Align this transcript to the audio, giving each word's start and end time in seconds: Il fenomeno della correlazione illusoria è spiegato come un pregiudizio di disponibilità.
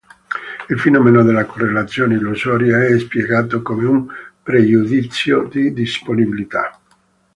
Il 0.69 0.79
fenomeno 0.79 1.21
della 1.21 1.45
correlazione 1.45 2.15
illusoria 2.15 2.83
è 2.87 2.97
spiegato 2.97 3.61
come 3.61 3.85
un 3.85 4.09
pregiudizio 4.41 5.43
di 5.43 5.71
disponibilità. 5.73 6.81